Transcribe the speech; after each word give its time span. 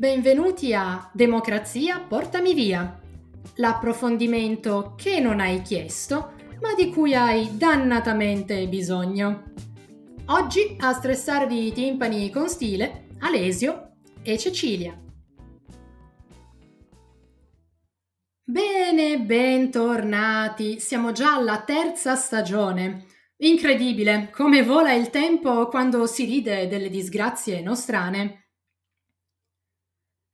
Benvenuti 0.00 0.72
a 0.72 1.10
Democrazia 1.12 2.00
Portami 2.00 2.54
Via, 2.54 2.98
l'approfondimento 3.56 4.94
che 4.96 5.20
non 5.20 5.40
hai 5.40 5.60
chiesto, 5.60 6.32
ma 6.62 6.72
di 6.72 6.88
cui 6.88 7.14
hai 7.14 7.58
dannatamente 7.58 8.66
bisogno. 8.66 9.52
Oggi 10.28 10.74
a 10.78 10.94
stressarvi 10.94 11.66
i 11.66 11.72
timpani 11.74 12.30
con 12.30 12.48
stile 12.48 13.08
Alesio 13.18 13.96
e 14.22 14.38
Cecilia. 14.38 14.98
Bene, 18.42 19.20
bentornati. 19.20 20.80
Siamo 20.80 21.12
già 21.12 21.34
alla 21.34 21.60
terza 21.60 22.14
stagione. 22.14 23.04
Incredibile 23.36 24.30
come 24.32 24.62
vola 24.62 24.94
il 24.94 25.10
tempo 25.10 25.68
quando 25.68 26.06
si 26.06 26.24
ride 26.24 26.68
delle 26.68 26.88
disgrazie 26.88 27.60
nostrane. 27.60 28.46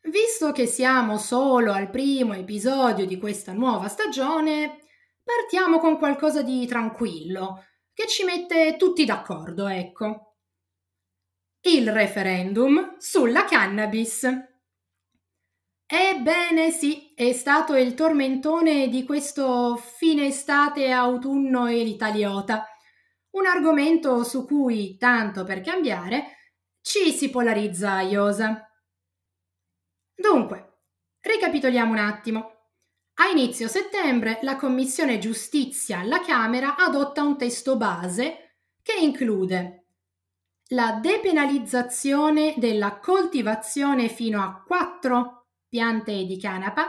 Visto 0.09 0.53
che 0.53 0.67
siamo 0.67 1.19
solo 1.19 1.73
al 1.73 1.91
primo 1.91 2.33
episodio 2.33 3.07
di 3.07 3.19
questa 3.19 3.53
nuova 3.53 3.89
stagione, 3.89 4.85
partiamo 5.21 5.81
con 5.81 5.99
qualcosa 5.99 6.43
di 6.43 6.65
tranquillo, 6.65 7.65
che 7.93 8.07
ci 8.07 8.23
mette 8.23 8.77
tutti 8.77 9.05
d'accordo, 9.05 9.67
ecco. 9.67 10.37
Il 11.63 11.91
referendum 11.91 12.95
sulla 12.99 13.45
cannabis. 13.47 14.29
Ebbene 15.89 16.71
sì, 16.71 17.13
è 17.13 17.33
stato 17.33 17.75
il 17.75 17.95
tormentone 17.95 18.89
di 18.89 19.05
questo 19.05 19.75
fine 19.75 20.27
estate 20.27 20.93
autunno 20.93 21.67
e 21.67 21.83
l'italiota, 21.83 22.65
un 23.31 23.47
argomento 23.47 24.23
su 24.23 24.47
cui, 24.47 24.97
tanto 24.99 25.43
per 25.43 25.63
cambiare, 25.63 26.53
ci 26.81 27.11
si 27.11 27.29
polarizza 27.29 27.95
a 27.95 28.03
iosa. 28.03 28.71
Dunque, 30.17 30.79
ricapitoliamo 31.21 31.93
un 31.93 31.99
attimo. 31.99 32.55
A 33.19 33.29
inizio 33.29 33.69
settembre 33.69 34.39
la 34.43 34.57
Commissione 34.57 35.19
Giustizia 35.19 36.01
alla 36.01 36.21
Camera 36.21 36.77
adotta 36.77 37.23
un 37.23 37.37
testo 37.37 37.77
base 37.77 38.57
che 38.83 38.95
include 38.99 39.85
la 40.71 40.99
depenalizzazione 41.01 42.55
della 42.57 42.99
coltivazione 42.99 44.09
fino 44.09 44.43
a 44.43 44.63
quattro 44.67 45.49
piante 45.69 46.25
di 46.25 46.39
canapa, 46.41 46.89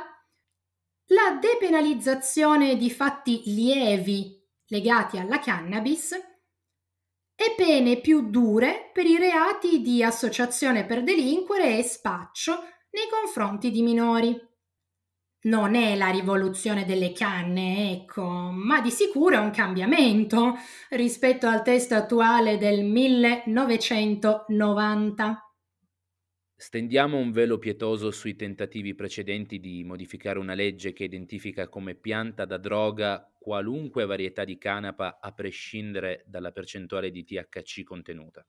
la 1.08 1.38
depenalizzazione 1.39 2.75
di 2.75 2.89
fatti 2.89 3.44
lievi 3.45 4.44
legati 4.67 5.17
alla 5.17 5.39
cannabis 5.39 6.12
e 6.14 7.53
pene 7.56 8.00
più 8.02 8.30
dure 8.30 8.89
per 8.94 9.06
i 9.06 9.17
reati 9.17 9.81
di 9.81 10.03
associazione 10.03 10.86
per 10.86 11.03
delinquere 11.03 11.78
e 11.78 11.84
spaccio 11.84 12.64
nei 12.98 13.08
confronti 13.12 13.70
di 13.70 13.84
minori. 13.84 14.36
Non 15.40 15.76
è 15.76 15.95
la 15.95 16.09
rivoluzione 16.09 16.84
delle 16.84 17.14
canne, 17.14 17.92
ecco, 17.92 18.23
ma 18.23 18.81
di 18.81 18.90
sicuro 18.90 19.36
è 19.36 19.40
un 19.40 19.52
cambiamento 19.52 20.56
rispetto 20.90 21.45
al 21.45 21.62
testo 21.62 21.94
attuale 21.94 22.58
del 22.58 22.84
1990. 22.84 25.44
Stendiamo 26.59 27.18
un 27.18 27.31
velo 27.31 27.59
pietoso 27.59 28.09
sui 28.09 28.36
tentativi 28.36 28.95
precedenti 28.95 29.59
di 29.59 29.84
modificare 29.84 30.40
una 30.40 30.56
legge 30.56 30.92
che 30.92 31.03
identifica 31.03 31.70
come 31.70 31.94
pianta 31.94 32.45
da 32.45 32.58
droga 32.58 33.31
qualunque 33.38 34.08
varietà 34.08 34.44
di 34.44 34.58
canapa 34.58 35.20
a 35.22 35.31
prescindere 35.34 36.23
dalla 36.25 36.52
percentuale 36.52 37.12
di 37.12 37.23
THC 37.23 37.84
contenuta. 37.84 38.44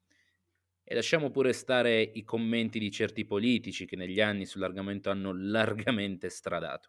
E 0.90 0.94
lasciamo 0.94 1.30
pure 1.30 1.52
stare 1.52 2.00
i 2.00 2.24
commenti 2.24 2.78
di 2.78 2.90
certi 2.90 3.26
politici 3.26 3.84
che 3.84 3.94
negli 3.94 4.22
anni 4.22 4.46
sull'argomento 4.46 5.10
hanno 5.10 5.34
largamente 5.36 6.30
stradato. 6.30 6.88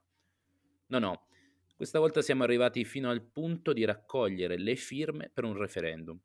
No, 0.86 1.00
no, 1.00 1.28
questa 1.76 2.00
volta 2.00 2.22
siamo 2.22 2.44
arrivati 2.44 2.86
fino 2.86 3.10
al 3.10 3.22
punto 3.22 3.74
di 3.74 3.84
raccogliere 3.84 4.58
le 4.58 4.78
firme 4.78 5.30
per 5.34 5.44
un 5.44 5.58
referendum. 5.58 6.18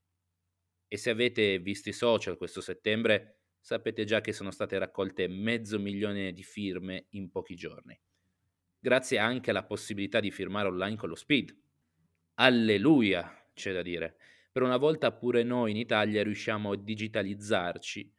E 0.87 0.97
se 0.97 1.11
avete 1.11 1.59
visto 1.59 1.89
i 1.89 1.93
social 1.93 2.37
questo 2.37 2.61
settembre, 2.61 3.41
sapete 3.59 4.05
già 4.05 4.21
che 4.21 4.33
sono 4.33 4.53
state 4.53 4.79
raccolte 4.79 5.27
mezzo 5.27 5.81
milione 5.81 6.33
di 6.33 6.45
firme 6.45 7.07
in 7.11 7.29
pochi 7.29 7.57
giorni. 7.57 8.01
Grazie 8.79 9.19
anche 9.19 9.51
alla 9.51 9.65
possibilità 9.65 10.21
di 10.21 10.31
firmare 10.31 10.69
online 10.69 10.95
con 10.95 11.09
lo 11.09 11.17
speed. 11.17 11.53
Alleluia, 12.35 13.49
c'è 13.53 13.73
da 13.73 13.83
dire 13.83 14.17
per 14.55 14.63
una 14.63 14.77
volta 14.77 15.11
pure 15.11 15.43
noi 15.43 15.73
in 15.73 15.77
Italia 15.77 16.23
riusciamo 16.23 16.71
a 16.71 16.77
digitalizzarci. 16.77 18.15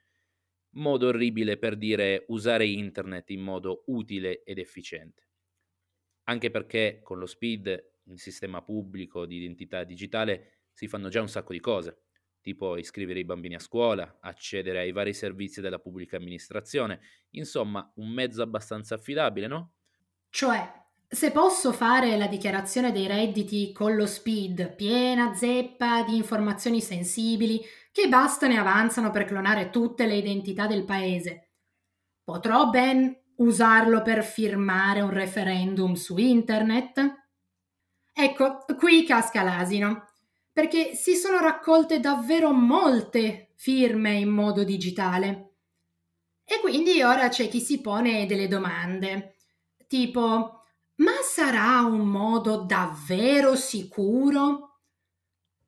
Modo 0.71 1.07
orribile 1.07 1.57
per 1.57 1.77
dire 1.77 2.25
usare 2.27 2.65
internet 2.65 3.29
in 3.29 3.39
modo 3.39 3.83
utile 3.85 4.43
ed 4.43 4.57
efficiente. 4.57 5.29
Anche 6.23 6.51
perché 6.51 6.99
con 7.01 7.19
lo 7.19 7.25
SPID, 7.25 7.91
il 8.07 8.19
sistema 8.19 8.61
pubblico 8.61 9.25
di 9.25 9.37
identità 9.37 9.85
digitale, 9.85 10.63
si 10.73 10.89
fanno 10.89 11.07
già 11.07 11.21
un 11.21 11.29
sacco 11.29 11.53
di 11.53 11.61
cose, 11.61 12.01
tipo 12.41 12.75
iscrivere 12.75 13.19
i 13.19 13.23
bambini 13.23 13.55
a 13.55 13.59
scuola, 13.59 14.17
accedere 14.19 14.79
ai 14.79 14.91
vari 14.91 15.13
servizi 15.13 15.61
della 15.61 15.79
pubblica 15.79 16.17
amministrazione, 16.17 16.99
insomma 17.29 17.89
un 17.95 18.09
mezzo 18.09 18.41
abbastanza 18.41 18.95
affidabile, 18.95 19.47
no? 19.47 19.75
Cioè, 20.29 20.84
se 21.07 21.31
posso 21.31 21.71
fare 21.71 22.17
la 22.17 22.27
dichiarazione 22.27 22.91
dei 22.91 23.07
redditi 23.07 23.71
con 23.71 23.95
lo 23.95 24.05
speed, 24.05 24.75
piena 24.75 25.33
zeppa 25.33 26.03
di 26.03 26.15
informazioni 26.15 26.81
sensibili 26.81 27.61
che 27.91 28.07
bastano 28.07 28.53
e 28.53 28.57
avanzano 28.57 29.11
per 29.11 29.25
clonare 29.25 29.69
tutte 29.69 30.05
le 30.05 30.15
identità 30.15 30.67
del 30.67 30.83
paese, 30.83 31.51
potrò 32.23 32.69
ben 32.69 33.15
usarlo 33.37 34.01
per 34.01 34.23
firmare 34.23 35.01
un 35.01 35.11
referendum 35.11 35.93
su 35.93 36.17
internet? 36.17 37.23
Ecco, 38.13 38.65
qui 38.77 39.05
casca 39.05 39.43
l'asino, 39.43 40.05
perché 40.51 40.95
si 40.95 41.15
sono 41.15 41.39
raccolte 41.39 41.99
davvero 41.99 42.51
molte 42.51 43.51
firme 43.55 44.13
in 44.13 44.29
modo 44.29 44.63
digitale. 44.63 45.51
E 46.43 46.59
quindi 46.61 47.01
ora 47.01 47.29
c'è 47.29 47.47
chi 47.47 47.59
si 47.59 47.81
pone 47.81 48.25
delle 48.25 48.47
domande, 48.47 49.35
tipo 49.87 50.54
ma 50.97 51.13
sarà 51.23 51.81
un 51.83 52.05
modo 52.07 52.57
davvero 52.63 53.55
sicuro? 53.55 54.79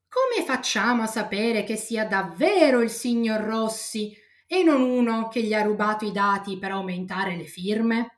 Come 0.10 0.46
facciamo 0.46 1.04
a 1.04 1.08
sapere 1.08 1.64
che 1.64 1.78
sia 1.78 2.06
davvero 2.06 2.82
il 2.82 2.90
signor 2.90 3.40
Rossi 3.42 4.14
e 4.46 4.62
non 4.64 4.82
uno 4.82 5.30
che 5.30 5.42
gli 5.42 5.54
ha 5.54 5.62
rubato 5.62 6.04
i 6.06 6.12
dati 6.12 6.58
per 6.60 6.72
aumentare 6.72 7.38
le 7.38 7.46
firme? 7.46 8.18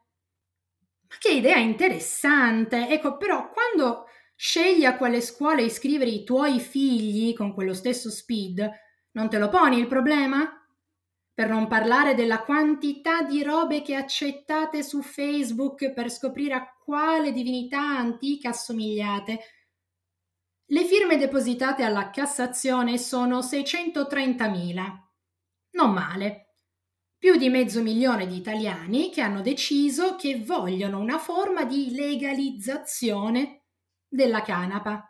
Ma 1.08 1.16
che 1.20 1.32
idea 1.34 1.58
interessante! 1.58 2.88
Ecco, 2.90 3.18
però 3.18 3.50
quando 3.52 4.06
scegli 4.36 4.86
a 4.86 4.96
quale 4.98 5.22
scuola 5.22 5.62
iscrivere 5.62 6.10
i 6.10 6.24
tuoi 6.24 6.60
figli 6.60 7.34
con 7.36 7.54
quello 7.54 7.74
stesso 7.74 8.10
speed, 8.10 8.70
non 9.12 9.30
te 9.30 9.38
lo 9.40 9.50
poni 9.50 9.78
il 9.78 9.88
problema? 9.88 10.59
Per 11.40 11.48
non 11.48 11.68
parlare 11.68 12.16
della 12.16 12.42
quantità 12.42 13.22
di 13.22 13.42
robe 13.44 13.82
che 13.82 13.96
accettate 13.96 14.84
su 14.84 15.02
Facebook 15.02 15.94
per 15.94 16.12
scoprire 16.12 16.54
a 16.54 16.76
quale 16.84 17.32
divinità 17.32 17.80
antica 17.80 18.50
assomigliate. 18.50 19.40
Le 20.66 20.84
firme 20.84 21.16
depositate 21.16 21.84
alla 21.84 22.10
Cassazione 22.10 22.98
sono 22.98 23.40
630.000. 23.40 24.74
Non 25.76 25.94
male. 25.94 26.56
Più 27.18 27.38
di 27.38 27.48
mezzo 27.48 27.82
milione 27.82 28.28
di 28.28 28.36
italiani 28.36 29.10
che 29.10 29.22
hanno 29.22 29.40
deciso 29.40 30.18
che 30.18 30.44
vogliono 30.44 31.00
una 31.00 31.20
forma 31.20 31.64
di 31.64 31.96
legalizzazione 31.96 33.64
della 34.10 34.42
canapa. 34.42 35.10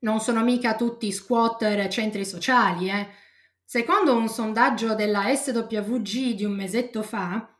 Non 0.00 0.20
sono 0.20 0.44
mica 0.44 0.76
tutti 0.76 1.10
squatter 1.10 1.88
centri 1.88 2.26
sociali, 2.26 2.90
eh 2.90 3.30
Secondo 3.72 4.14
un 4.14 4.28
sondaggio 4.28 4.94
della 4.94 5.34
SWG 5.34 6.34
di 6.34 6.44
un 6.44 6.52
mesetto 6.52 7.02
fa, 7.02 7.56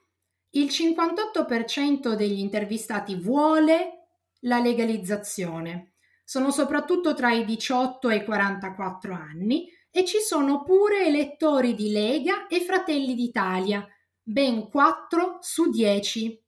il 0.50 0.67
58% 0.67 2.12
degli 2.12 2.38
intervistati 2.38 3.14
vuole 3.14 4.09
la 4.41 4.59
legalizzazione. 4.59 5.94
Sono 6.23 6.50
soprattutto 6.50 7.14
tra 7.14 7.32
i 7.32 7.47
18 7.47 8.11
e 8.11 8.17
i 8.17 8.25
44 8.26 9.14
anni 9.14 9.70
e 9.91 10.05
ci 10.05 10.19
sono 10.19 10.62
pure 10.64 11.06
elettori 11.06 11.73
di 11.73 11.91
Lega 11.91 12.47
e 12.47 12.61
Fratelli 12.61 13.14
d'Italia, 13.14 13.88
ben 14.23 14.69
4 14.69 15.38
su 15.41 15.70
10. 15.70 16.43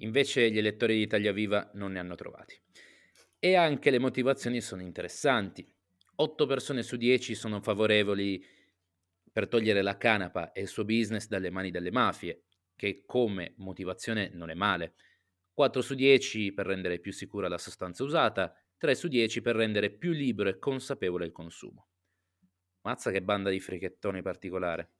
Invece 0.00 0.50
gli 0.50 0.58
elettori 0.58 0.94
di 0.94 1.00
Italia 1.00 1.32
Viva 1.32 1.70
non 1.72 1.92
ne 1.92 2.00
hanno 2.00 2.16
trovati. 2.16 2.54
E 3.38 3.54
anche 3.54 3.88
le 3.88 3.98
motivazioni 3.98 4.60
sono 4.60 4.82
interessanti. 4.82 5.66
8 6.16 6.44
persone 6.44 6.82
su 6.82 6.96
10 6.96 7.34
sono 7.34 7.62
favorevoli 7.62 8.55
per 9.36 9.48
togliere 9.48 9.82
la 9.82 9.98
canapa 9.98 10.52
e 10.52 10.62
il 10.62 10.66
suo 10.66 10.86
business 10.86 11.26
dalle 11.26 11.50
mani 11.50 11.70
delle 11.70 11.90
mafie, 11.90 12.44
che 12.74 13.02
come 13.04 13.52
motivazione 13.58 14.30
non 14.32 14.48
è 14.48 14.54
male. 14.54 14.94
4 15.52 15.82
su 15.82 15.94
10 15.94 16.54
per 16.54 16.64
rendere 16.64 17.00
più 17.00 17.12
sicura 17.12 17.46
la 17.46 17.58
sostanza 17.58 18.02
usata, 18.02 18.58
3 18.78 18.94
su 18.94 19.08
10 19.08 19.42
per 19.42 19.54
rendere 19.54 19.90
più 19.90 20.12
libero 20.12 20.48
e 20.48 20.58
consapevole 20.58 21.26
il 21.26 21.32
consumo. 21.32 21.88
Mazza 22.80 23.10
che 23.10 23.20
banda 23.20 23.50
di 23.50 23.60
frichettoni 23.60 24.22
particolare. 24.22 24.92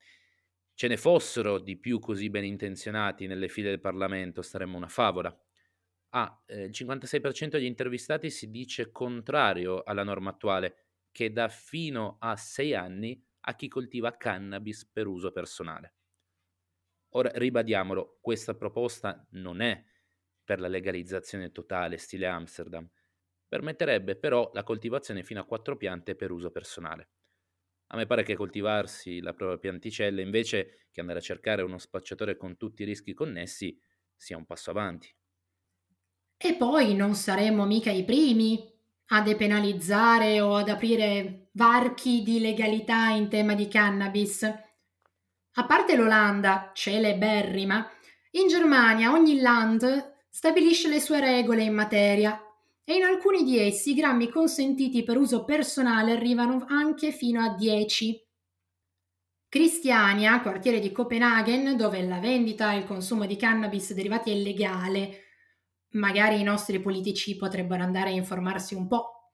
ce 0.74 0.88
ne 0.88 0.98
fossero 0.98 1.58
di 1.58 1.78
più 1.78 1.98
così 1.98 2.28
ben 2.28 2.44
intenzionati 2.44 3.26
nelle 3.26 3.48
file 3.48 3.70
del 3.70 3.80
Parlamento, 3.80 4.42
staremmo 4.42 4.76
una 4.76 4.88
favola. 4.88 5.34
Ah, 6.10 6.42
eh, 6.44 6.64
il 6.64 6.72
56% 6.72 7.56
degli 7.56 7.64
intervistati 7.64 8.28
si 8.28 8.50
dice 8.50 8.92
contrario 8.92 9.82
alla 9.82 10.04
norma 10.04 10.28
attuale, 10.28 10.88
che 11.10 11.32
dà 11.32 11.48
fino 11.48 12.18
a 12.20 12.36
sei 12.36 12.74
anni 12.74 13.25
a 13.46 13.54
chi 13.56 13.68
coltiva 13.68 14.16
cannabis 14.16 14.86
per 14.86 15.06
uso 15.08 15.32
personale. 15.32 15.94
Ora, 17.10 17.30
ribadiamolo, 17.34 18.18
questa 18.20 18.54
proposta 18.54 19.26
non 19.32 19.60
è 19.60 19.84
per 20.44 20.60
la 20.60 20.68
legalizzazione 20.68 21.50
totale 21.50 21.96
stile 21.96 22.26
Amsterdam, 22.26 22.88
permetterebbe 23.48 24.16
però 24.16 24.50
la 24.52 24.62
coltivazione 24.62 25.22
fino 25.22 25.40
a 25.40 25.44
quattro 25.46 25.76
piante 25.76 26.14
per 26.14 26.30
uso 26.30 26.50
personale. 26.50 27.10
A 27.88 27.96
me 27.96 28.06
pare 28.06 28.22
che 28.24 28.36
coltivarsi 28.36 29.20
la 29.20 29.34
propria 29.34 29.58
pianticella 29.58 30.20
invece 30.20 30.88
che 30.92 31.00
andare 31.00 31.20
a 31.20 31.22
cercare 31.22 31.62
uno 31.62 31.78
spacciatore 31.78 32.36
con 32.36 32.56
tutti 32.56 32.82
i 32.82 32.86
rischi 32.86 33.14
connessi 33.14 33.78
sia 34.14 34.36
un 34.36 34.46
passo 34.46 34.70
avanti. 34.70 35.14
E 36.38 36.54
poi 36.56 36.94
non 36.94 37.14
saremmo 37.14 37.66
mica 37.66 37.90
i 37.90 38.04
primi 38.04 38.75
a 39.08 39.20
depenalizzare 39.20 40.40
o 40.40 40.56
ad 40.56 40.68
aprire 40.68 41.48
varchi 41.52 42.22
di 42.22 42.40
legalità 42.40 43.08
in 43.08 43.28
tema 43.28 43.54
di 43.54 43.68
cannabis. 43.68 44.42
A 44.42 45.64
parte 45.64 45.96
l'Olanda, 45.96 46.70
celeberrima, 46.74 47.88
in 48.32 48.48
Germania 48.48 49.12
ogni 49.12 49.40
land 49.40 50.14
stabilisce 50.28 50.88
le 50.88 51.00
sue 51.00 51.20
regole 51.20 51.62
in 51.62 51.72
materia 51.72 52.38
e 52.84 52.94
in 52.94 53.04
alcuni 53.04 53.42
di 53.42 53.58
essi 53.58 53.90
i 53.90 53.94
grammi 53.94 54.28
consentiti 54.28 55.02
per 55.02 55.16
uso 55.16 55.44
personale 55.44 56.12
arrivano 56.12 56.66
anche 56.68 57.10
fino 57.10 57.42
a 57.42 57.54
10. 57.54 58.24
Cristiania, 59.48 60.40
quartiere 60.40 60.80
di 60.80 60.92
Copenaghen, 60.92 61.76
dove 61.76 62.02
la 62.02 62.18
vendita 62.18 62.72
e 62.72 62.78
il 62.78 62.84
consumo 62.84 63.24
di 63.24 63.36
cannabis 63.36 63.94
derivati 63.94 64.30
è 64.30 64.34
legale, 64.34 65.25
magari 65.90 66.40
i 66.40 66.44
nostri 66.44 66.80
politici 66.80 67.36
potrebbero 67.36 67.82
andare 67.82 68.10
a 68.10 68.14
informarsi 68.14 68.74
un 68.74 68.86
po'. 68.86 69.32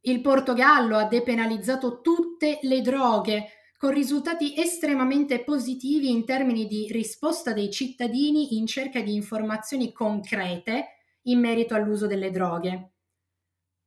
Il 0.00 0.20
Portogallo 0.20 0.96
ha 0.96 1.04
depenalizzato 1.04 2.00
tutte 2.00 2.60
le 2.62 2.80
droghe, 2.80 3.48
con 3.78 3.90
risultati 3.90 4.58
estremamente 4.58 5.44
positivi 5.44 6.10
in 6.10 6.24
termini 6.24 6.66
di 6.66 6.88
risposta 6.90 7.52
dei 7.52 7.70
cittadini 7.70 8.56
in 8.56 8.66
cerca 8.66 9.00
di 9.02 9.14
informazioni 9.14 9.92
concrete 9.92 10.86
in 11.22 11.40
merito 11.40 11.74
all'uso 11.74 12.06
delle 12.06 12.30
droghe. 12.30 12.92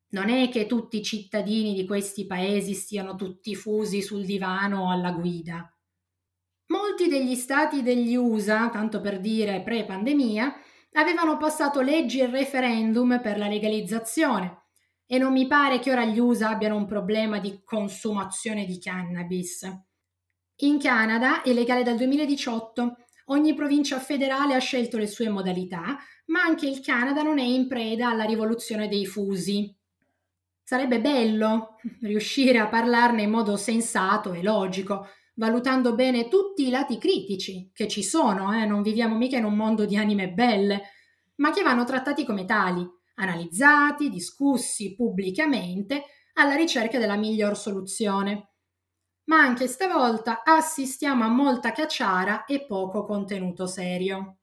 Non 0.09 0.29
è 0.29 0.49
che 0.49 0.65
tutti 0.65 0.97
i 0.97 1.03
cittadini 1.03 1.73
di 1.73 1.85
questi 1.85 2.25
paesi 2.25 2.73
stiano 2.73 3.15
tutti 3.15 3.55
fusi 3.55 4.01
sul 4.01 4.25
divano 4.25 4.83
o 4.83 4.91
alla 4.91 5.11
guida. 5.11 5.71
Molti 6.67 7.07
degli 7.07 7.35
stati 7.35 7.81
degli 7.81 8.15
USA, 8.15 8.69
tanto 8.69 9.01
per 9.01 9.19
dire 9.19 9.61
pre-pandemia, 9.61 10.53
avevano 10.93 11.37
passato 11.37 11.81
leggi 11.81 12.19
e 12.19 12.27
referendum 12.27 13.19
per 13.21 13.37
la 13.37 13.47
legalizzazione 13.47 14.63
e 15.05 15.17
non 15.17 15.31
mi 15.31 15.47
pare 15.47 15.79
che 15.79 15.91
ora 15.91 16.05
gli 16.05 16.19
USA 16.19 16.49
abbiano 16.49 16.75
un 16.75 16.85
problema 16.85 17.39
di 17.39 17.61
consumazione 17.63 18.65
di 18.65 18.79
cannabis. 18.79 19.67
In 20.57 20.77
Canada 20.77 21.41
è 21.41 21.51
legale 21.51 21.83
dal 21.83 21.95
2018, 21.95 22.97
ogni 23.25 23.55
provincia 23.55 23.99
federale 23.99 24.53
ha 24.53 24.59
scelto 24.59 24.97
le 24.97 25.07
sue 25.07 25.29
modalità, 25.29 25.97
ma 26.25 26.41
anche 26.41 26.67
il 26.67 26.81
Canada 26.81 27.23
non 27.23 27.39
è 27.39 27.43
in 27.43 27.67
preda 27.67 28.09
alla 28.09 28.25
rivoluzione 28.25 28.87
dei 28.87 29.05
fusi. 29.05 29.75
Sarebbe 30.61 31.01
bello 31.01 31.77
riuscire 32.01 32.59
a 32.59 32.67
parlarne 32.67 33.23
in 33.23 33.31
modo 33.31 33.57
sensato 33.57 34.33
e 34.33 34.43
logico, 34.43 35.07
valutando 35.39 35.95
bene 35.95 36.27
tutti 36.27 36.67
i 36.67 36.69
lati 36.69 36.97
critici 36.97 37.71
che 37.73 37.87
ci 37.87 38.03
sono, 38.03 38.53
eh? 38.53 38.65
non 38.65 38.81
viviamo 38.81 39.15
mica 39.15 39.37
in 39.37 39.45
un 39.45 39.55
mondo 39.55 39.85
di 39.85 39.95
anime 39.95 40.29
belle, 40.29 40.81
ma 41.35 41.51
che 41.51 41.63
vanno 41.63 41.85
trattati 41.85 42.25
come 42.25 42.43
tali, 42.43 42.85
analizzati, 43.15 44.09
discussi 44.09 44.95
pubblicamente 44.95 46.03
alla 46.33 46.55
ricerca 46.55 46.99
della 46.99 47.15
miglior 47.15 47.57
soluzione. 47.57 48.49
Ma 49.29 49.39
anche 49.39 49.67
stavolta 49.67 50.43
assistiamo 50.43 51.23
a 51.23 51.29
molta 51.29 51.71
cacciara 51.71 52.43
e 52.43 52.65
poco 52.65 53.05
contenuto 53.05 53.65
serio. 53.65 54.39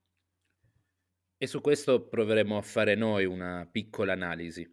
E 1.37 1.47
su 1.47 1.61
questo 1.61 2.09
proveremo 2.09 2.57
a 2.57 2.63
fare 2.63 2.95
noi 2.95 3.27
una 3.27 3.69
piccola 3.71 4.15
analisi. 4.15 4.67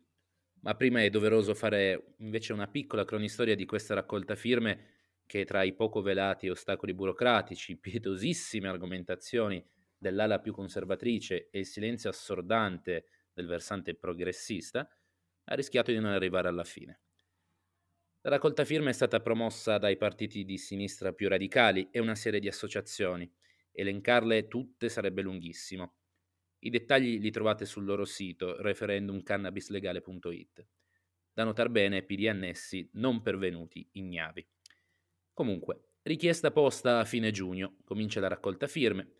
Ma 0.61 0.75
prima 0.75 1.01
è 1.01 1.09
doveroso 1.09 1.53
fare 1.53 2.15
invece 2.19 2.53
una 2.53 2.67
piccola 2.67 3.03
cronistoria 3.03 3.55
di 3.55 3.65
questa 3.65 3.93
raccolta 3.93 4.35
firme 4.35 4.91
che 5.25 5.45
tra 5.45 5.63
i 5.63 5.73
poco 5.73 6.01
velati 6.01 6.49
ostacoli 6.49 6.93
burocratici, 6.93 7.77
pietosissime 7.77 8.67
argomentazioni 8.67 9.63
dell'ala 9.97 10.39
più 10.39 10.53
conservatrice 10.53 11.49
e 11.49 11.59
il 11.59 11.65
silenzio 11.65 12.09
assordante 12.09 13.07
del 13.33 13.47
versante 13.47 13.95
progressista, 13.95 14.87
ha 15.45 15.55
rischiato 15.55 15.91
di 15.91 15.99
non 15.99 16.11
arrivare 16.11 16.47
alla 16.47 16.63
fine. 16.63 17.01
La 18.21 18.29
raccolta 18.29 18.63
firme 18.63 18.91
è 18.91 18.93
stata 18.93 19.19
promossa 19.19 19.77
dai 19.77 19.97
partiti 19.97 20.45
di 20.45 20.57
sinistra 20.57 21.11
più 21.11 21.27
radicali 21.27 21.89
e 21.91 21.99
una 21.99 22.15
serie 22.15 22.39
di 22.39 22.47
associazioni. 22.47 23.29
Elencarle 23.71 24.47
tutte 24.47 24.87
sarebbe 24.87 25.21
lunghissimo. 25.21 25.95
I 26.59 26.69
dettagli 26.69 27.19
li 27.19 27.31
trovate 27.31 27.65
sul 27.65 27.83
loro 27.83 28.05
sito 28.05 28.61
referendumcannabislegale.it. 28.61 30.67
Da 31.33 31.43
notar 31.43 31.67
bene 31.67 32.03
PD 32.03 32.27
annessi 32.27 32.89
non 32.93 33.21
pervenuti 33.21 33.85
ignavi. 33.91 34.47
Comunque, 35.33 35.93
richiesta 36.03 36.51
posta 36.51 36.99
a 36.99 37.05
fine 37.05 37.31
giugno, 37.31 37.77
comincia 37.83 38.19
la 38.19 38.27
raccolta 38.27 38.67
firme, 38.67 39.13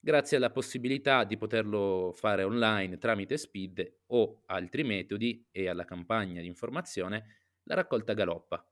grazie 0.00 0.36
alla 0.36 0.50
possibilità 0.50 1.24
di 1.24 1.36
poterlo 1.36 2.12
fare 2.12 2.42
online 2.42 2.98
tramite 2.98 3.38
SPID 3.38 4.00
o 4.06 4.42
altri 4.46 4.82
metodi 4.82 5.46
e 5.50 5.68
alla 5.68 5.84
campagna 5.84 6.40
di 6.40 6.46
informazione, 6.46 7.36
la 7.64 7.74
raccolta 7.74 8.14
galoppa. 8.14 8.68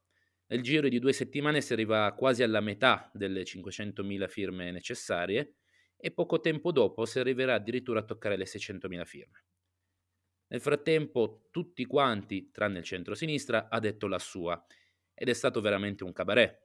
Nel 0.47 0.61
giro 0.61 0.89
di 0.89 0.99
due 0.99 1.13
settimane 1.13 1.61
si 1.61 1.73
arriva 1.73 2.13
quasi 2.13 2.43
alla 2.43 2.61
metà 2.61 3.11
delle 3.15 3.45
500.000 3.45 4.29
firme 4.29 4.71
necessarie 4.71 5.55
e 5.97 6.11
poco 6.11 6.41
tempo 6.41 6.73
dopo 6.73 7.07
si 7.07 7.21
arriverà 7.21 7.55
addirittura 7.55 8.01
a 8.01 8.05
toccare 8.05 8.37
le 8.37 8.45
600.000 8.45 9.05
firme. 9.05 9.45
Nel 10.49 10.61
frattempo 10.61 11.49
tutti 11.51 11.87
quanti, 11.87 12.51
tranne 12.51 12.81
il 12.81 12.85
centro-sinistra, 12.85 13.69
ha 13.71 13.79
detto 13.79 14.09
la 14.09 14.19
sua 14.19 14.63
ed 15.15 15.29
è 15.29 15.33
stato 15.33 15.61
veramente 15.61 16.05
un 16.05 16.13
cabaret. 16.13 16.62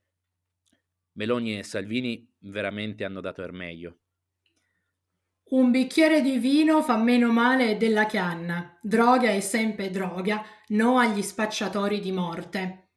Meloni 1.18 1.58
e 1.58 1.64
Salvini 1.64 2.28
veramente 2.40 3.04
hanno 3.04 3.22
dato 3.22 3.42
il 3.42 3.54
meglio. 3.54 3.98
Un 5.50 5.72
bicchiere 5.72 6.22
di 6.22 6.38
vino 6.38 6.82
fa 6.82 6.98
meno 6.98 7.32
male 7.32 7.78
della 7.78 8.06
canna. 8.06 8.78
Droga 8.82 9.30
è 9.30 9.40
sempre 9.40 9.90
droga, 9.90 10.44
no 10.70 10.98
agli 10.98 11.22
spacciatori 11.22 12.00
di 12.00 12.12
morte. 12.12 12.90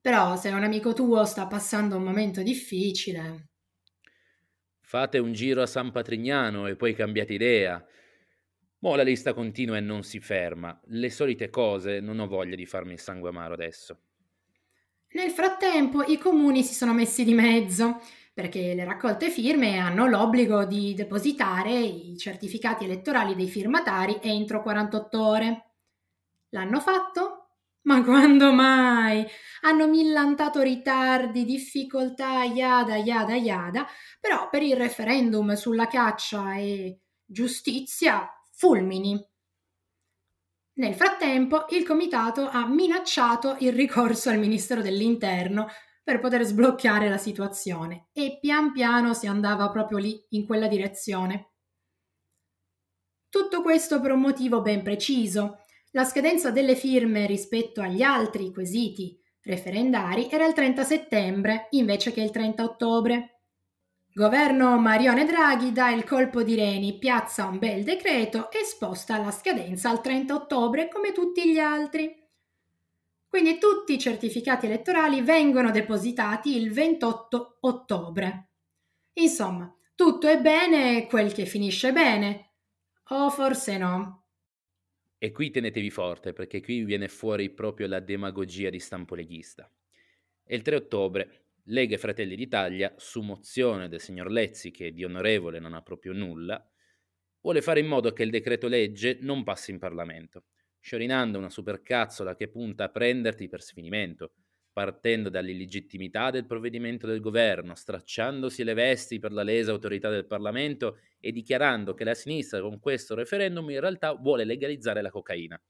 Però 0.00 0.36
se 0.36 0.50
un 0.50 0.64
amico 0.64 0.92
tuo 0.92 1.24
sta 1.24 1.46
passando 1.46 1.96
un 1.96 2.02
momento 2.02 2.42
difficile, 2.42 3.48
Fate 4.88 5.18
un 5.18 5.32
giro 5.32 5.62
a 5.62 5.66
San 5.66 5.90
Patrignano 5.90 6.68
e 6.68 6.76
poi 6.76 6.94
cambiate 6.94 7.32
idea. 7.34 7.84
Mo 8.78 8.94
la 8.94 9.02
lista 9.02 9.34
continua 9.34 9.76
e 9.76 9.80
non 9.80 10.04
si 10.04 10.20
ferma. 10.20 10.80
Le 10.84 11.10
solite 11.10 11.50
cose, 11.50 11.98
non 11.98 12.20
ho 12.20 12.28
voglia 12.28 12.54
di 12.54 12.66
farmi 12.66 12.92
il 12.92 13.00
sangue 13.00 13.30
amaro 13.30 13.54
adesso. 13.54 14.05
Nel 15.16 15.30
frattempo 15.30 16.02
i 16.02 16.18
comuni 16.18 16.62
si 16.62 16.74
sono 16.74 16.92
messi 16.92 17.24
di 17.24 17.32
mezzo 17.32 18.02
perché 18.34 18.74
le 18.74 18.84
raccolte 18.84 19.30
firme 19.30 19.78
hanno 19.78 20.06
l'obbligo 20.06 20.66
di 20.66 20.92
depositare 20.92 21.72
i 21.72 22.18
certificati 22.18 22.84
elettorali 22.84 23.34
dei 23.34 23.48
firmatari 23.48 24.18
entro 24.20 24.60
48 24.60 25.26
ore. 25.26 25.70
L'hanno 26.50 26.80
fatto? 26.80 27.52
Ma 27.84 28.02
quando 28.04 28.52
mai? 28.52 29.24
Hanno 29.62 29.88
millantato 29.88 30.60
ritardi, 30.60 31.46
difficoltà, 31.46 32.44
yada 32.44 32.96
yada 32.96 33.36
yada, 33.36 33.86
però 34.20 34.50
per 34.50 34.62
il 34.62 34.76
referendum 34.76 35.54
sulla 35.54 35.86
caccia 35.86 36.56
e 36.56 37.00
giustizia, 37.24 38.30
fulmini. 38.52 39.18
Nel 40.78 40.94
frattempo, 40.94 41.64
il 41.70 41.86
comitato 41.86 42.48
ha 42.48 42.66
minacciato 42.68 43.56
il 43.60 43.72
ricorso 43.72 44.28
al 44.28 44.38
Ministero 44.38 44.82
dell'Interno 44.82 45.68
per 46.02 46.20
poter 46.20 46.44
sbloccare 46.44 47.08
la 47.08 47.16
situazione 47.16 48.08
e 48.12 48.38
pian 48.40 48.72
piano 48.72 49.14
si 49.14 49.26
andava 49.26 49.70
proprio 49.70 49.96
lì, 49.96 50.22
in 50.30 50.44
quella 50.44 50.68
direzione. 50.68 51.52
Tutto 53.28 53.62
questo 53.62 54.00
per 54.00 54.12
un 54.12 54.20
motivo 54.20 54.60
ben 54.60 54.82
preciso, 54.82 55.60
la 55.92 56.04
scadenza 56.04 56.50
delle 56.50 56.76
firme 56.76 57.26
rispetto 57.26 57.80
agli 57.80 58.02
altri 58.02 58.52
quesiti 58.52 59.18
referendari 59.42 60.28
era 60.28 60.44
il 60.44 60.52
30 60.52 60.84
settembre 60.84 61.68
invece 61.70 62.12
che 62.12 62.20
il 62.20 62.30
30 62.30 62.62
ottobre. 62.62 63.35
Governo 64.16 64.78
Marione 64.78 65.26
Draghi 65.26 65.72
dà 65.72 65.90
il 65.90 66.02
colpo 66.04 66.42
di 66.42 66.54
reni, 66.54 66.96
piazza 66.96 67.44
un 67.44 67.58
bel 67.58 67.84
decreto 67.84 68.50
e 68.50 68.64
sposta 68.64 69.18
la 69.18 69.30
scadenza 69.30 69.90
al 69.90 70.00
30 70.00 70.34
ottobre 70.34 70.88
come 70.88 71.12
tutti 71.12 71.52
gli 71.52 71.58
altri. 71.58 72.16
Quindi 73.28 73.58
tutti 73.58 73.92
i 73.92 73.98
certificati 73.98 74.64
elettorali 74.64 75.20
vengono 75.20 75.70
depositati 75.70 76.56
il 76.56 76.72
28 76.72 77.58
ottobre. 77.60 78.52
Insomma, 79.12 79.70
tutto 79.94 80.28
è 80.28 80.40
bene 80.40 81.06
quel 81.08 81.34
che 81.34 81.44
finisce 81.44 81.92
bene. 81.92 82.52
O 83.08 83.28
forse 83.28 83.76
no. 83.76 84.28
E 85.18 85.30
qui 85.30 85.50
tenetevi 85.50 85.90
forte, 85.90 86.32
perché 86.32 86.62
qui 86.62 86.84
viene 86.84 87.08
fuori 87.08 87.50
proprio 87.50 87.86
la 87.86 88.00
demagogia 88.00 88.70
di 88.70 88.80
stampo 88.80 89.14
leghista. 89.14 89.70
E 90.42 90.56
il 90.56 90.62
3 90.62 90.76
ottobre, 90.76 91.45
Lega 91.68 91.94
e 91.94 91.98
Fratelli 91.98 92.36
d'Italia, 92.36 92.94
su 92.96 93.22
mozione 93.22 93.88
del 93.88 94.00
signor 94.00 94.30
Lezzi, 94.30 94.70
che 94.70 94.92
di 94.92 95.04
onorevole 95.04 95.58
non 95.58 95.74
ha 95.74 95.82
proprio 95.82 96.12
nulla, 96.12 96.64
vuole 97.40 97.62
fare 97.62 97.80
in 97.80 97.86
modo 97.86 98.12
che 98.12 98.22
il 98.22 98.30
decreto 98.30 98.68
legge 98.68 99.18
non 99.20 99.42
passi 99.44 99.70
in 99.70 99.78
Parlamento, 99.78 100.44
sciorinando 100.80 101.38
una 101.38 101.50
supercazzola 101.50 102.36
che 102.36 102.48
punta 102.48 102.84
a 102.84 102.90
prenderti 102.90 103.48
per 103.48 103.62
sfinimento, 103.62 104.32
partendo 104.72 105.28
dall'illegittimità 105.30 106.30
del 106.30 106.46
provvedimento 106.46 107.06
del 107.06 107.20
governo, 107.20 107.74
stracciandosi 107.74 108.62
le 108.62 108.74
vesti 108.74 109.18
per 109.18 109.32
la 109.32 109.42
lesa 109.42 109.72
autorità 109.72 110.10
del 110.10 110.26
Parlamento 110.26 110.98
e 111.18 111.32
dichiarando 111.32 111.94
che 111.94 112.04
la 112.04 112.14
sinistra 112.14 112.60
con 112.60 112.78
questo 112.78 113.14
referendum 113.14 113.68
in 113.70 113.80
realtà 113.80 114.12
vuole 114.12 114.44
legalizzare 114.44 115.00
la 115.02 115.10
cocaina. 115.10 115.60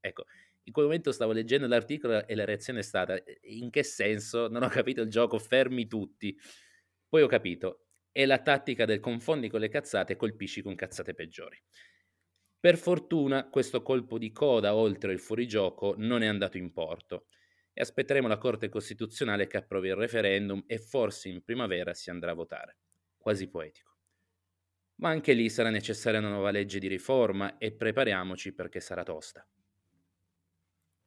Ecco, 0.00 0.24
in 0.64 0.72
quel 0.72 0.86
momento 0.86 1.12
stavo 1.12 1.32
leggendo 1.32 1.66
l'articolo 1.66 2.26
e 2.26 2.34
la 2.34 2.44
reazione 2.44 2.80
è 2.80 2.82
stata 2.82 3.20
in 3.42 3.70
che 3.70 3.82
senso? 3.82 4.48
Non 4.48 4.62
ho 4.62 4.68
capito 4.68 5.02
il 5.02 5.10
gioco, 5.10 5.38
fermi 5.38 5.86
tutti. 5.86 6.36
Poi 7.08 7.22
ho 7.22 7.26
capito, 7.26 7.86
è 8.12 8.24
la 8.26 8.38
tattica 8.40 8.84
del 8.84 9.00
confondi 9.00 9.48
con 9.48 9.60
le 9.60 9.68
cazzate 9.68 10.12
e 10.14 10.16
colpisci 10.16 10.62
con 10.62 10.74
cazzate 10.74 11.14
peggiori. 11.14 11.60
Per 12.60 12.76
fortuna 12.78 13.48
questo 13.48 13.82
colpo 13.82 14.18
di 14.18 14.30
coda 14.30 14.74
oltre 14.76 15.12
il 15.12 15.18
fuorigioco 15.18 15.94
non 15.98 16.22
è 16.22 16.26
andato 16.26 16.58
in 16.58 16.72
porto 16.72 17.26
e 17.72 17.80
aspetteremo 17.80 18.28
la 18.28 18.38
Corte 18.38 18.68
Costituzionale 18.68 19.46
che 19.48 19.56
approvi 19.56 19.88
il 19.88 19.96
referendum 19.96 20.62
e 20.66 20.78
forse 20.78 21.28
in 21.28 21.42
primavera 21.42 21.92
si 21.92 22.10
andrà 22.10 22.30
a 22.30 22.34
votare. 22.34 22.78
Quasi 23.16 23.48
poetico. 23.48 23.96
Ma 24.96 25.10
anche 25.10 25.32
lì 25.32 25.50
sarà 25.50 25.70
necessaria 25.70 26.20
una 26.20 26.30
nuova 26.30 26.50
legge 26.50 26.78
di 26.78 26.86
riforma 26.86 27.58
e 27.58 27.72
prepariamoci 27.72 28.54
perché 28.54 28.80
sarà 28.80 29.02
tosta. 29.02 29.46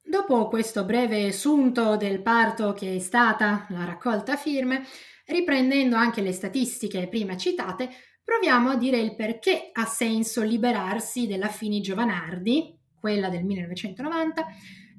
Dopo 0.08 0.46
questo 0.46 0.84
breve 0.84 1.32
sunto 1.32 1.96
del 1.96 2.22
parto 2.22 2.72
che 2.74 2.94
è 2.94 2.98
stata 3.00 3.66
la 3.70 3.84
raccolta 3.84 4.36
firme, 4.36 4.84
riprendendo 5.26 5.96
anche 5.96 6.20
le 6.20 6.30
statistiche 6.30 7.08
prima 7.08 7.36
citate, 7.36 7.90
proviamo 8.22 8.70
a 8.70 8.76
dire 8.76 8.98
il 8.98 9.16
perché 9.16 9.70
ha 9.72 9.84
senso 9.84 10.42
liberarsi 10.42 11.26
della 11.26 11.48
Fini 11.48 11.80
Giovanardi, 11.80 12.78
quella 13.00 13.28
del 13.28 13.42
1990, 13.42 14.46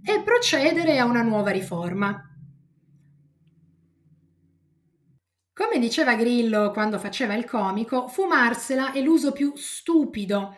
e 0.04 0.22
procedere 0.24 1.00
a 1.00 1.06
una 1.06 1.22
nuova 1.22 1.52
riforma. 1.52 2.22
Come 5.54 5.80
diceva 5.80 6.16
Grillo 6.16 6.72
quando 6.72 7.00
faceva 7.00 7.34
il 7.34 7.46
comico, 7.46 8.10
fumarsela 8.10 8.92
è 8.92 9.00
l'uso 9.00 9.32
più 9.32 9.54
stupido. 9.56 10.58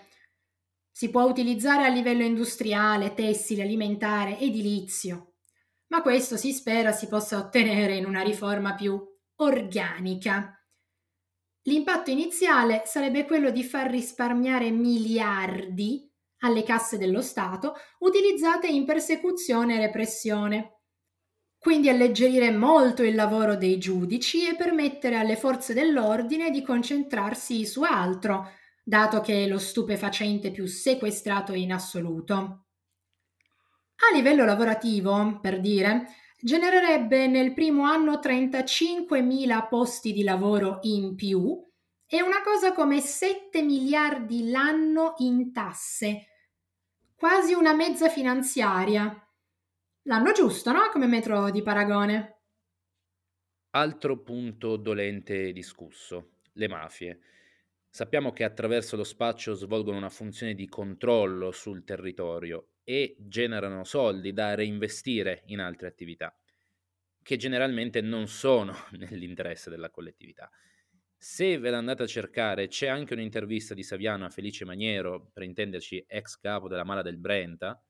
Si 1.00 1.10
può 1.12 1.24
utilizzare 1.24 1.86
a 1.86 1.88
livello 1.88 2.24
industriale, 2.24 3.14
tessile, 3.14 3.62
alimentare, 3.62 4.38
edilizio, 4.38 5.36
ma 5.94 6.02
questo 6.02 6.36
si 6.36 6.52
spera 6.52 6.92
si 6.92 7.08
possa 7.08 7.38
ottenere 7.38 7.96
in 7.96 8.04
una 8.04 8.22
riforma 8.22 8.76
più 8.76 9.02
organica. 9.38 10.62
L'impatto 11.62 12.12
iniziale 12.12 12.84
sarebbe 12.86 13.24
quello 13.24 13.50
di 13.50 13.64
far 13.64 13.90
risparmiare 13.90 14.72
miliardi 14.72 16.06
alle 16.40 16.64
casse 16.64 16.98
dello 16.98 17.22
Stato 17.22 17.76
utilizzate 18.00 18.68
in 18.68 18.84
persecuzione 18.84 19.76
e 19.76 19.86
repressione. 19.86 20.82
Quindi 21.58 21.88
alleggerire 21.88 22.52
molto 22.52 23.04
il 23.04 23.16
lavoro 23.16 23.56
dei 23.56 23.78
giudici 23.78 24.46
e 24.46 24.58
permettere 24.58 25.16
alle 25.16 25.38
forze 25.38 25.74
dell'ordine 25.74 26.52
di 26.52 26.62
concentrarsi 26.62 27.66
su 27.66 27.84
altro, 27.84 28.52
dato 28.90 29.22
che 29.22 29.44
è 29.44 29.48
lo 29.48 29.60
stupefacente 29.60 30.50
più 30.50 30.66
sequestrato 30.66 31.54
in 31.54 31.72
assoluto. 31.72 32.66
A 33.96 34.16
livello 34.16 34.46
lavorativo, 34.46 35.40
per 35.40 35.60
dire, 35.60 36.08
genererebbe 36.42 37.28
nel 37.28 37.54
primo 37.54 37.84
anno 37.84 38.16
35.000 38.16 39.68
posti 39.68 40.12
di 40.12 40.24
lavoro 40.24 40.80
in 40.82 41.14
più 41.14 41.64
e 42.08 42.24
una 42.24 42.42
cosa 42.42 42.74
come 42.74 43.00
7 43.00 43.62
miliardi 43.62 44.50
l'anno 44.50 45.14
in 45.18 45.54
tasse, 45.54 46.26
quasi 47.14 47.54
una 47.54 47.76
mezza 47.76 48.10
finanziaria. 48.10 49.24
L'anno 50.04 50.32
giusto, 50.32 50.72
no? 50.72 50.90
Come 50.92 51.06
metro 51.06 51.52
di 51.52 51.62
paragone. 51.62 52.42
Altro 53.72 54.24
punto 54.24 54.78
dolente 54.78 55.52
discusso, 55.52 56.38
le 56.54 56.68
mafie. 56.68 57.20
Sappiamo 57.92 58.32
che 58.32 58.44
attraverso 58.44 58.96
lo 58.96 59.04
spaccio 59.04 59.54
svolgono 59.56 59.98
una 59.98 60.10
funzione 60.10 60.54
di 60.54 60.68
controllo 60.68 61.52
sul 61.52 61.84
territorio 61.84 62.74
e 62.84 63.16
generano 63.20 63.84
soldi 63.84 64.32
da 64.32 64.54
reinvestire 64.54 65.42
in 65.48 65.60
altre 65.60 65.88
attività, 65.88 66.40
che 67.22 67.36
generalmente 67.36 68.02
non 68.02 68.28
sono 68.28 68.74
nell'interesse 68.94 69.70
della 69.72 69.90
collettività. 69.90 70.50
Se 71.18 71.58
ve 71.58 71.70
l'andate 71.72 72.04
a 72.04 72.08
cercare, 72.08 72.68
c'è 72.68 72.88
anche 72.88 73.14
un'intervista 73.14 73.74
di 73.74 73.84
Saviano 73.84 74.26
a 74.26 74.30
Felice 74.30 74.66
Maniero, 74.66 75.30
per 75.34 75.44
intenderci 75.44 76.06
ex 76.08 76.38
capo 76.38 76.68
della 76.68 76.86
Mala 76.86 77.02
del 77.02 77.18
Brenta, 77.18 77.84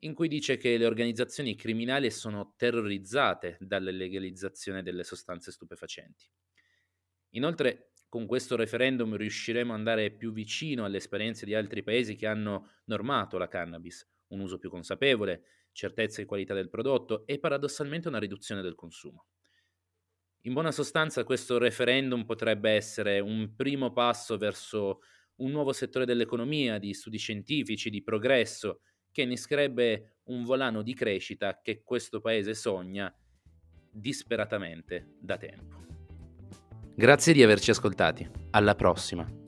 in 0.00 0.14
cui 0.14 0.26
dice 0.26 0.56
che 0.56 0.76
le 0.76 0.86
organizzazioni 0.86 1.54
criminali 1.54 2.10
sono 2.10 2.54
terrorizzate 2.56 3.58
dalla 3.60 3.92
legalizzazione 3.92 4.82
delle 4.82 5.04
sostanze 5.04 5.52
stupefacenti. 5.52 6.28
Inoltre, 7.34 7.91
con 8.12 8.26
questo 8.26 8.56
referendum 8.56 9.16
riusciremo 9.16 9.72
ad 9.72 9.78
andare 9.78 10.10
più 10.10 10.34
vicino 10.34 10.84
alle 10.84 10.98
esperienze 10.98 11.46
di 11.46 11.54
altri 11.54 11.82
paesi 11.82 12.14
che 12.14 12.26
hanno 12.26 12.72
normato 12.84 13.38
la 13.38 13.48
cannabis, 13.48 14.06
un 14.28 14.40
uso 14.40 14.58
più 14.58 14.68
consapevole, 14.68 15.44
certezza 15.72 16.20
e 16.20 16.26
qualità 16.26 16.52
del 16.52 16.68
prodotto 16.68 17.26
e 17.26 17.38
paradossalmente 17.38 18.08
una 18.08 18.18
riduzione 18.18 18.60
del 18.60 18.74
consumo. 18.74 19.28
In 20.42 20.52
buona 20.52 20.72
sostanza 20.72 21.24
questo 21.24 21.56
referendum 21.56 22.26
potrebbe 22.26 22.72
essere 22.72 23.18
un 23.18 23.54
primo 23.56 23.94
passo 23.94 24.36
verso 24.36 25.00
un 25.36 25.50
nuovo 25.50 25.72
settore 25.72 26.04
dell'economia, 26.04 26.76
di 26.76 26.92
studi 26.92 27.16
scientifici, 27.16 27.88
di 27.88 28.02
progresso, 28.02 28.82
che 29.10 29.22
innescherebbe 29.22 30.16
un 30.24 30.44
volano 30.44 30.82
di 30.82 30.92
crescita 30.92 31.62
che 31.62 31.82
questo 31.82 32.20
paese 32.20 32.52
sogna 32.52 33.10
disperatamente 33.90 35.14
da 35.18 35.38
tempo. 35.38 35.91
Grazie 36.94 37.32
di 37.32 37.42
averci 37.42 37.70
ascoltati, 37.70 38.28
alla 38.50 38.74
prossima! 38.74 39.41